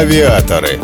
Авиаторы. 0.00 0.80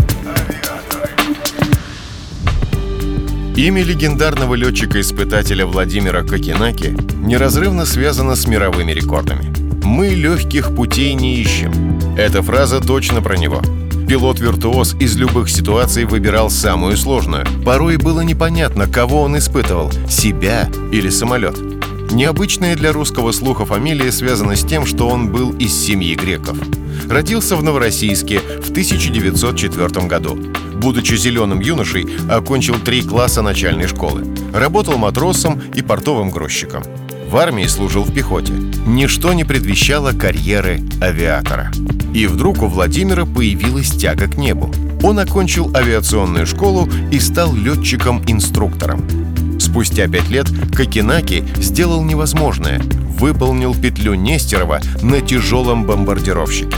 Имя 3.57 3.83
легендарного 3.83 4.55
летчика-испытателя 4.57 5.65
Владимира 5.65 6.23
Кокенаки 6.23 6.95
неразрывно 7.25 7.87
связано 7.87 8.37
с 8.37 8.47
мировыми 8.47 8.93
рекордами. 8.93 9.55
«Мы 9.83 10.09
легких 10.09 10.77
путей 10.77 11.15
не 11.15 11.37
ищем». 11.37 11.99
Эта 12.19 12.43
фраза 12.43 12.83
точно 12.83 13.23
про 13.23 13.39
него. 13.39 13.63
Пилот-виртуоз 14.07 14.97
из 15.01 15.17
любых 15.17 15.49
ситуаций 15.49 16.05
выбирал 16.05 16.51
самую 16.51 16.99
сложную. 16.99 17.47
Порой 17.65 17.97
было 17.97 18.21
непонятно, 18.21 18.87
кого 18.87 19.23
он 19.23 19.39
испытывал– 19.39 19.91
себя 20.11 20.69
или 20.93 21.09
самолет. 21.09 21.57
Необычная 22.11 22.77
для 22.77 22.93
русского 22.93 23.33
слуха 23.33 23.65
фамилия 23.65 24.11
связана 24.11 24.57
с 24.57 24.65
тем, 24.65 24.87
что 24.87 25.09
он 25.09 25.31
был 25.31 25.53
из 25.53 25.75
семьи 25.75 26.15
греков. 26.15 26.57
Родился 27.09 27.57
в 27.57 27.63
Новороссийске 27.63 28.41
в 28.41 28.71
1904 28.71 30.07
году. 30.07 30.39
Будучи 30.77 31.15
зеленым 31.15 31.61
юношей, 31.61 32.07
окончил 32.31 32.79
три 32.79 33.03
класса 33.03 33.43
начальной 33.43 33.87
школы. 33.87 34.25
Работал 34.55 34.97
матросом 34.99 35.61
и 35.75 35.83
портовым 35.83 36.31
грузчиком. 36.31 36.83
В 37.29 37.37
армии 37.37 37.67
служил 37.67 38.05
в 38.05 38.15
пехоте. 38.15 38.53
Ничто 38.87 39.33
не 39.33 39.45
предвещало 39.45 40.13
карьеры 40.13 40.81
авиатора. 41.03 41.73
И 42.15 42.27
вдруг 42.27 42.63
у 42.63 42.67
Владимира 42.67 43.27
появилась 43.27 43.91
тяга 43.91 44.29
к 44.29 44.37
небу. 44.37 44.73
Он 45.03 45.19
окончил 45.19 45.71
авиационную 45.75 46.47
школу 46.47 46.89
и 47.11 47.19
стал 47.19 47.55
летчиком-инструктором. 47.55 49.05
Спустя 49.77 50.09
пять 50.09 50.31
лет 50.31 50.47
Кокенаки 50.75 51.45
сделал 51.59 52.03
невозможное– 52.03 52.81
выполнил 53.19 53.75
петлю 53.75 54.15
Нестерова 54.15 54.81
на 55.03 55.21
тяжелом 55.21 55.85
бомбардировщике. 55.85 56.75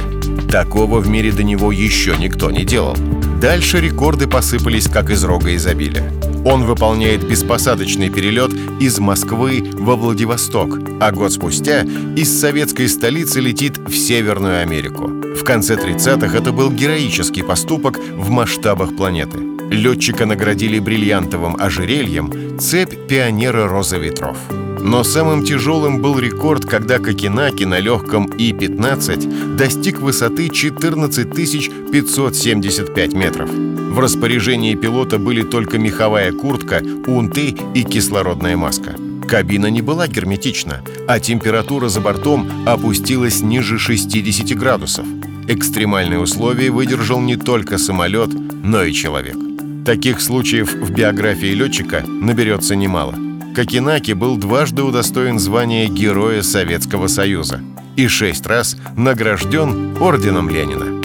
Такого 0.51 0.99
в 0.99 1.09
мире 1.09 1.31
до 1.31 1.45
него 1.45 1.71
еще 1.71 2.17
никто 2.17 2.51
не 2.51 2.65
делал. 2.65 2.97
Дальше 3.41 3.81
рекорды 3.81 4.27
посыпались 4.27 4.89
как 4.89 5.11
из 5.11 5.23
рога 5.23 5.55
изобилия. 5.55 6.11
Он 6.45 6.65
выполняет 6.65 7.25
беспосадочный 7.25 8.11
перелет 8.11 8.51
из 8.81 8.99
Москвы 8.99 9.71
во 9.75 9.95
Владивосток, 9.95 10.81
а 11.01 11.13
год 11.13 11.33
спустя 11.33 11.83
из 12.17 12.41
советской 12.41 12.89
столицы 12.89 13.39
летит 13.39 13.79
в 13.79 13.95
Северную 13.95 14.61
Америку. 14.61 15.07
В 15.07 15.45
конце 15.45 15.77
30-х 15.77 16.37
это 16.37 16.51
был 16.51 16.73
героический 16.73 17.45
поступок 17.45 17.97
в 17.97 18.29
масштабах 18.29 18.97
планеты. 18.97 19.48
Летчика 19.71 20.25
наградили 20.27 20.79
бриллиантовым 20.79 21.57
ожерельем 21.59 22.59
цепь 22.59 22.95
пионера 23.07 23.69
розы 23.69 23.99
ветров. 23.99 24.39
Но 24.81 25.05
самым 25.05 25.45
тяжелым 25.45 26.01
был 26.01 26.19
рекорд, 26.19 26.65
когда 26.65 26.99
Кокенаки 26.99 27.65
на 27.65 27.79
легком 27.79 28.27
И-15 28.27 29.57
достиг 29.57 30.01
высоты 30.01 30.49
14 30.49 31.35
575 31.35 33.13
метров. 33.13 33.51
В 33.51 33.99
распоряжении 33.99 34.75
пилота 34.75 35.19
были 35.19 35.43
только 35.43 35.79
меховая 35.79 36.33
куртка, 36.33 36.83
унты 37.07 37.55
и 37.75 37.83
кислородная 37.83 38.57
маска. 38.57 38.95
Кабина 39.29 39.67
не 39.67 39.83
была 39.83 40.09
герметична, 40.09 40.83
а 41.07 41.21
температура 41.21 41.89
за 41.89 42.01
бортом 42.01 42.49
опустилась 42.67 43.43
ниже 43.43 43.79
60 43.79 44.57
градусов. 44.57 45.05
Экстремальные 45.49 46.21
условия 46.21 46.71
выдержал 46.71 47.21
не 47.21 47.37
только 47.37 47.77
самолет, 47.79 48.31
но 48.63 48.85
и 48.85 48.93
человек. 48.93 49.48
Таких 49.89 50.21
случаев 50.21 50.75
в 50.75 50.91
биографии 50.91 51.55
летчика 51.55 52.03
наберется 52.07 52.77
немало. 52.77 53.15
Кокенаки 53.55 54.13
был 54.13 54.37
дважды 54.37 54.83
удостоен 54.83 55.39
звания 55.39 55.89
Героя 55.89 56.43
Советского 56.43 57.07
Союза 57.07 57.63
и 57.97 58.07
шесть 58.07 58.47
раз 58.47 58.77
награжден 58.99 59.97
Орденом 59.99 60.51
Ленина. 60.51 61.01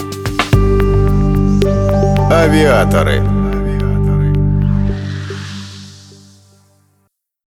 Авиаторы. 2.29 3.21